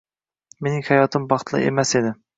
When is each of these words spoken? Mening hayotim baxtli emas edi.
Mening 0.67 0.81
hayotim 0.89 1.27
baxtli 1.35 1.63
emas 1.73 1.91
edi. 2.03 2.19